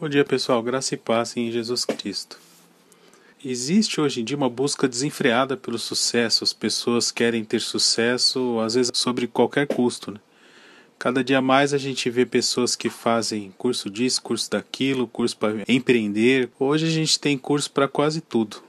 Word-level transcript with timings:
Bom 0.00 0.08
dia, 0.08 0.24
pessoal. 0.24 0.62
Graça 0.62 0.94
e 0.94 0.96
paz 0.96 1.36
em 1.36 1.50
Jesus 1.50 1.84
Cristo. 1.84 2.38
Existe 3.44 4.00
hoje 4.00 4.20
em 4.20 4.24
dia 4.24 4.36
uma 4.36 4.48
busca 4.48 4.86
desenfreada 4.86 5.56
pelo 5.56 5.76
sucesso. 5.76 6.44
As 6.44 6.52
pessoas 6.52 7.10
querem 7.10 7.44
ter 7.44 7.60
sucesso, 7.60 8.60
às 8.60 8.74
vezes 8.74 8.92
sobre 8.94 9.26
qualquer 9.26 9.66
custo. 9.66 10.12
Né? 10.12 10.20
Cada 11.00 11.24
dia 11.24 11.42
mais 11.42 11.74
a 11.74 11.78
gente 11.78 12.08
vê 12.10 12.24
pessoas 12.24 12.76
que 12.76 12.88
fazem 12.88 13.52
curso 13.58 13.90
disso, 13.90 14.22
curso 14.22 14.48
daquilo, 14.48 15.08
curso 15.08 15.36
para 15.36 15.64
empreender. 15.66 16.48
Hoje 16.60 16.86
a 16.86 16.90
gente 16.90 17.18
tem 17.18 17.36
curso 17.36 17.68
para 17.68 17.88
quase 17.88 18.20
tudo. 18.20 18.62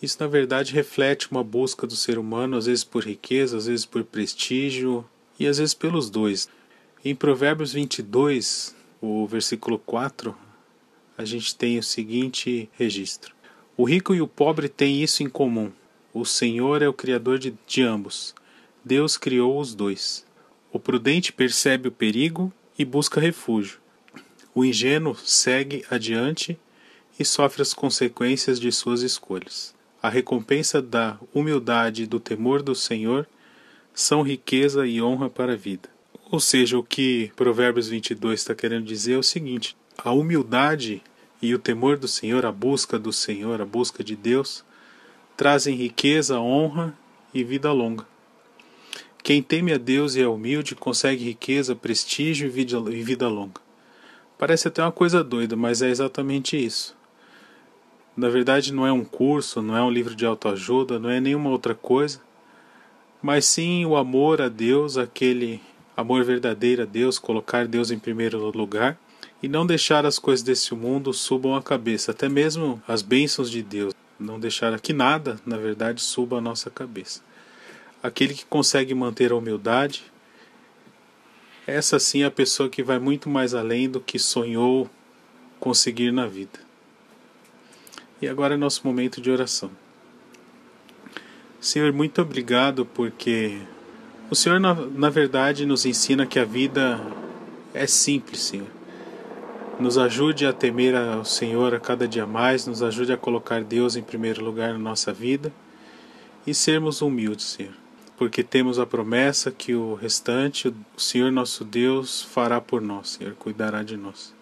Isso 0.00 0.18
na 0.20 0.28
verdade 0.28 0.72
reflete 0.72 1.28
uma 1.32 1.42
busca 1.42 1.84
do 1.84 1.96
ser 1.96 2.16
humano, 2.16 2.56
às 2.56 2.66
vezes 2.66 2.84
por 2.84 3.02
riqueza, 3.02 3.56
às 3.56 3.66
vezes 3.66 3.84
por 3.84 4.04
prestígio 4.04 5.04
e 5.36 5.48
às 5.48 5.58
vezes 5.58 5.74
pelos 5.74 6.08
dois. 6.08 6.48
Em 7.04 7.12
Provérbios 7.12 7.72
22, 7.72 8.72
o 9.02 9.26
versículo 9.26 9.76
4, 9.76 10.32
a 11.20 11.24
gente 11.26 11.54
tem 11.54 11.78
o 11.78 11.82
seguinte 11.82 12.70
registro: 12.72 13.34
O 13.76 13.84
rico 13.84 14.14
e 14.14 14.22
o 14.22 14.26
pobre 14.26 14.70
têm 14.70 15.02
isso 15.02 15.22
em 15.22 15.28
comum. 15.28 15.70
O 16.14 16.24
Senhor 16.24 16.80
é 16.80 16.88
o 16.88 16.94
Criador 16.94 17.38
de, 17.38 17.54
de 17.66 17.82
ambos. 17.82 18.34
Deus 18.82 19.18
criou 19.18 19.60
os 19.60 19.74
dois. 19.74 20.24
O 20.72 20.80
prudente 20.80 21.30
percebe 21.30 21.88
o 21.88 21.92
perigo 21.92 22.50
e 22.78 22.86
busca 22.86 23.20
refúgio. 23.20 23.78
O 24.54 24.64
ingênuo 24.64 25.14
segue 25.14 25.84
adiante 25.90 26.58
e 27.18 27.24
sofre 27.24 27.60
as 27.60 27.74
consequências 27.74 28.58
de 28.58 28.72
suas 28.72 29.02
escolhas. 29.02 29.74
A 30.02 30.08
recompensa 30.08 30.80
da 30.80 31.18
humildade 31.34 32.04
e 32.04 32.06
do 32.06 32.18
temor 32.18 32.62
do 32.62 32.74
Senhor 32.74 33.28
são 33.92 34.22
riqueza 34.22 34.86
e 34.86 35.02
honra 35.02 35.28
para 35.28 35.52
a 35.52 35.56
vida. 35.56 35.90
Ou 36.30 36.40
seja, 36.40 36.78
o 36.78 36.82
que 36.82 37.30
Provérbios 37.36 37.88
22 37.88 38.40
está 38.40 38.54
querendo 38.54 38.86
dizer 38.86 39.12
é 39.12 39.18
o 39.18 39.22
seguinte: 39.22 39.76
a 39.98 40.12
humildade 40.12 41.02
e 41.42 41.54
o 41.54 41.58
temor 41.58 41.96
do 41.96 42.06
Senhor, 42.06 42.44
a 42.44 42.52
busca 42.52 42.98
do 42.98 43.12
Senhor, 43.12 43.60
a 43.60 43.64
busca 43.64 44.04
de 44.04 44.14
Deus, 44.14 44.64
trazem 45.36 45.74
riqueza, 45.74 46.38
honra 46.38 46.94
e 47.32 47.42
vida 47.42 47.72
longa. 47.72 48.06
Quem 49.22 49.42
teme 49.42 49.72
a 49.72 49.78
Deus 49.78 50.14
e 50.14 50.20
é 50.20 50.28
humilde 50.28 50.74
consegue 50.74 51.24
riqueza, 51.24 51.74
prestígio 51.74 52.46
e 52.46 53.02
vida, 53.02 53.28
longa. 53.28 53.60
Parece 54.38 54.68
até 54.68 54.82
uma 54.82 54.92
coisa 54.92 55.22
doida, 55.22 55.56
mas 55.56 55.82
é 55.82 55.90
exatamente 55.90 56.62
isso. 56.62 56.96
Na 58.16 58.28
verdade, 58.28 58.72
não 58.72 58.86
é 58.86 58.92
um 58.92 59.04
curso, 59.04 59.62
não 59.62 59.76
é 59.76 59.82
um 59.82 59.90
livro 59.90 60.14
de 60.14 60.26
autoajuda, 60.26 60.98
não 60.98 61.10
é 61.10 61.20
nenhuma 61.20 61.50
outra 61.50 61.74
coisa, 61.74 62.20
mas 63.22 63.44
sim 63.44 63.84
o 63.84 63.96
amor 63.96 64.40
a 64.40 64.48
Deus, 64.48 64.98
aquele 64.98 65.60
amor 65.96 66.24
verdadeiro 66.24 66.82
a 66.82 66.86
Deus, 66.86 67.18
colocar 67.18 67.66
Deus 67.66 67.90
em 67.90 67.98
primeiro 67.98 68.50
lugar 68.50 68.98
e 69.42 69.48
não 69.48 69.66
deixar 69.66 70.04
as 70.04 70.18
coisas 70.18 70.42
desse 70.42 70.74
mundo 70.74 71.12
subam 71.12 71.54
a 71.54 71.62
cabeça, 71.62 72.10
até 72.10 72.28
mesmo 72.28 72.82
as 72.86 73.00
bênçãos 73.00 73.50
de 73.50 73.62
Deus, 73.62 73.94
não 74.18 74.38
deixar 74.38 74.78
que 74.80 74.92
nada, 74.92 75.40
na 75.46 75.56
verdade, 75.56 76.02
suba 76.02 76.38
a 76.38 76.40
nossa 76.40 76.70
cabeça. 76.70 77.22
Aquele 78.02 78.34
que 78.34 78.44
consegue 78.44 78.94
manter 78.94 79.32
a 79.32 79.36
humildade, 79.36 80.04
essa 81.66 81.98
sim 81.98 82.22
é 82.22 82.26
a 82.26 82.30
pessoa 82.30 82.68
que 82.68 82.82
vai 82.82 82.98
muito 82.98 83.28
mais 83.28 83.54
além 83.54 83.88
do 83.88 84.00
que 84.00 84.18
sonhou 84.18 84.90
conseguir 85.58 86.10
na 86.10 86.26
vida. 86.26 86.58
E 88.20 88.28
agora 88.28 88.54
é 88.54 88.56
nosso 88.58 88.86
momento 88.86 89.20
de 89.20 89.30
oração. 89.30 89.70
Senhor, 91.58 91.92
muito 91.92 92.20
obrigado 92.20 92.84
porque 92.84 93.58
o 94.30 94.34
Senhor, 94.34 94.58
na, 94.58 94.74
na 94.74 95.08
verdade, 95.08 95.64
nos 95.64 95.86
ensina 95.86 96.26
que 96.26 96.38
a 96.38 96.44
vida 96.44 97.00
é 97.72 97.86
simples, 97.86 98.40
Senhor 98.40 98.79
nos 99.80 99.96
ajude 99.96 100.44
a 100.44 100.52
temer 100.52 100.94
ao 100.94 101.24
Senhor 101.24 101.74
a 101.74 101.80
cada 101.80 102.06
dia 102.06 102.26
mais, 102.26 102.66
nos 102.66 102.82
ajude 102.82 103.12
a 103.12 103.16
colocar 103.16 103.64
Deus 103.64 103.96
em 103.96 104.02
primeiro 104.02 104.44
lugar 104.44 104.74
na 104.74 104.78
nossa 104.78 105.10
vida 105.10 105.50
e 106.46 106.52
sermos 106.52 107.00
humildes, 107.00 107.46
Senhor, 107.46 107.72
porque 108.18 108.42
temos 108.42 108.78
a 108.78 108.84
promessa 108.84 109.50
que 109.50 109.74
o 109.74 109.94
restante, 109.94 110.68
o 110.68 111.00
Senhor 111.00 111.32
nosso 111.32 111.64
Deus, 111.64 112.22
fará 112.22 112.60
por 112.60 112.82
nós, 112.82 113.10
Senhor, 113.10 113.34
cuidará 113.34 113.82
de 113.82 113.96
nós. 113.96 114.34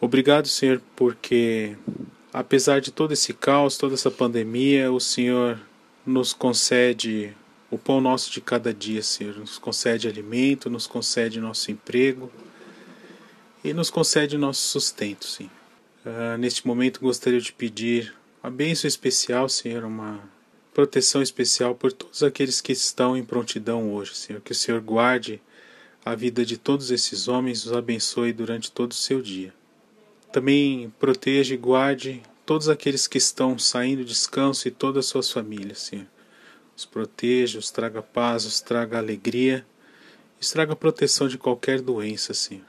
Obrigado, 0.00 0.46
Senhor, 0.46 0.80
porque 0.94 1.76
apesar 2.32 2.80
de 2.80 2.92
todo 2.92 3.12
esse 3.12 3.34
caos, 3.34 3.76
toda 3.76 3.94
essa 3.94 4.10
pandemia, 4.10 4.92
o 4.92 5.00
Senhor 5.00 5.58
nos 6.06 6.32
concede 6.32 7.34
o 7.72 7.76
pão 7.76 8.00
nosso 8.00 8.30
de 8.30 8.40
cada 8.40 8.72
dia, 8.72 9.02
Senhor, 9.02 9.36
nos 9.36 9.58
concede 9.58 10.06
alimento, 10.06 10.70
nos 10.70 10.86
concede 10.86 11.40
nosso 11.40 11.72
emprego 11.72 12.30
e 13.62 13.72
nos 13.72 13.90
concede 13.90 14.38
nosso 14.38 14.68
sustento, 14.68 15.26
sim. 15.26 15.50
Uh, 16.04 16.38
neste 16.38 16.66
momento 16.66 17.00
gostaria 17.00 17.40
de 17.40 17.52
pedir 17.52 18.14
uma 18.42 18.50
bênção 18.50 18.86
especial, 18.86 19.48
Senhor, 19.48 19.84
uma 19.84 20.22
proteção 20.72 21.20
especial 21.20 21.74
por 21.74 21.92
todos 21.92 22.22
aqueles 22.22 22.60
que 22.60 22.72
estão 22.72 23.16
em 23.16 23.24
prontidão 23.24 23.92
hoje, 23.92 24.14
Senhor. 24.14 24.40
Que 24.40 24.52
o 24.52 24.54
Senhor 24.54 24.80
guarde 24.80 25.40
a 26.04 26.14
vida 26.14 26.44
de 26.44 26.56
todos 26.56 26.90
esses 26.90 27.28
homens, 27.28 27.66
os 27.66 27.72
abençoe 27.72 28.32
durante 28.32 28.70
todo 28.70 28.92
o 28.92 28.94
seu 28.94 29.20
dia. 29.20 29.52
Também 30.32 30.92
proteja 30.98 31.54
e 31.54 31.58
guarde 31.58 32.22
todos 32.46 32.68
aqueles 32.68 33.06
que 33.06 33.18
estão 33.18 33.58
saindo 33.58 34.04
de 34.04 34.10
descanso 34.10 34.68
e 34.68 34.70
todas 34.70 35.04
as 35.04 35.10
suas 35.10 35.30
famílias, 35.30 35.80
Senhor. 35.80 36.06
Os 36.76 36.84
proteja, 36.84 37.58
os 37.58 37.70
traga 37.70 38.00
paz, 38.00 38.46
os 38.46 38.60
traga 38.60 38.98
alegria, 38.98 39.66
os 40.40 40.48
traga 40.50 40.76
proteção 40.76 41.26
de 41.26 41.36
qualquer 41.36 41.80
doença, 41.80 42.32
Senhor. 42.32 42.64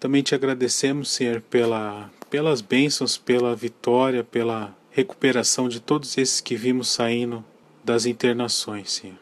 Também 0.00 0.22
te 0.22 0.34
agradecemos, 0.34 1.10
Senhor, 1.10 1.40
pela, 1.40 2.10
pelas 2.30 2.60
bênçãos, 2.60 3.16
pela 3.16 3.56
vitória, 3.56 4.22
pela 4.22 4.76
recuperação 4.90 5.68
de 5.68 5.80
todos 5.80 6.16
esses 6.16 6.40
que 6.40 6.54
vimos 6.54 6.88
saindo 6.88 7.44
das 7.84 8.06
internações, 8.06 8.92
Senhor. 8.92 9.18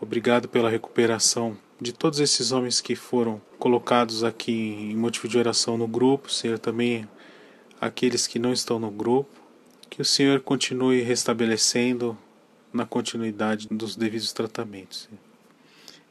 Obrigado 0.00 0.48
pela 0.48 0.68
recuperação 0.68 1.56
de 1.80 1.92
todos 1.92 2.18
esses 2.18 2.50
homens 2.50 2.80
que 2.80 2.96
foram 2.96 3.40
colocados 3.58 4.24
aqui 4.24 4.52
em 4.52 4.96
motivo 4.96 5.28
de 5.28 5.38
oração 5.38 5.78
no 5.78 5.86
grupo, 5.86 6.30
Senhor, 6.30 6.58
também 6.58 7.08
aqueles 7.80 8.26
que 8.26 8.38
não 8.38 8.52
estão 8.52 8.80
no 8.80 8.90
grupo. 8.90 9.30
Que 9.88 10.02
o 10.02 10.04
Senhor 10.04 10.40
continue 10.40 11.02
restabelecendo 11.02 12.16
na 12.72 12.86
continuidade 12.86 13.68
dos 13.70 13.94
devidos 13.94 14.32
tratamentos. 14.32 15.08
Senhor. 15.08 15.20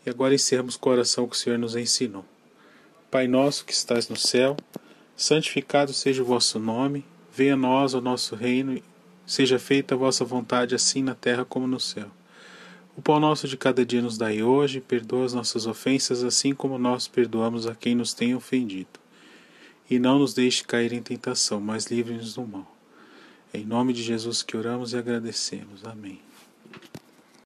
E 0.06 0.10
agora 0.10 0.36
encerramos 0.36 0.78
com 0.78 0.90
a 0.90 0.94
oração 0.94 1.28
que 1.28 1.36
o 1.36 1.40
Senhor 1.40 1.58
nos 1.58 1.76
ensinou. 1.76 2.24
Pai 3.12 3.28
nosso 3.28 3.66
que 3.66 3.74
estás 3.74 4.08
no 4.08 4.16
céu, 4.16 4.56
santificado 5.18 5.92
seja 5.92 6.22
o 6.22 6.26
vosso 6.26 6.58
nome, 6.58 7.04
venha 7.30 7.56
a 7.56 7.58
nós 7.58 7.94
o 7.94 8.00
nosso 8.00 8.38
reino, 8.38 8.82
seja 9.28 9.60
feita 9.60 9.96
a 9.96 9.98
vossa 9.98 10.24
vontade 10.24 10.74
assim 10.74 11.04
na 11.04 11.14
terra 11.14 11.44
como 11.44 11.68
no 11.68 11.78
céu. 11.78 12.10
O 12.96 13.02
pão 13.02 13.20
nosso 13.20 13.50
de 13.50 13.58
cada 13.58 13.86
dia 13.86 14.02
nos 14.02 14.18
dai 14.18 14.42
hoje, 14.42 14.80
perdoa 14.80 15.26
as 15.26 15.34
nossas 15.34 15.68
ofensas, 15.68 16.24
assim 16.24 16.56
como 16.56 16.78
nós 16.78 17.06
perdoamos 17.06 17.68
a 17.68 17.76
quem 17.76 17.96
nos 17.96 18.14
tem 18.14 18.34
ofendido. 18.34 18.98
E 19.90 20.00
não 20.00 20.18
nos 20.18 20.34
deixe 20.34 20.64
cair 20.64 20.94
em 20.94 21.02
tentação, 21.02 21.60
mas 21.60 21.88
livre-nos 21.88 22.36
do 22.36 22.48
mal. 22.48 22.74
Em 23.54 23.66
nome 23.66 23.92
de 23.92 24.04
Jesus 24.04 24.42
que 24.42 24.56
oramos 24.56 24.94
e 24.94 24.98
agradecemos. 24.98 25.84
Amém. 25.84 26.22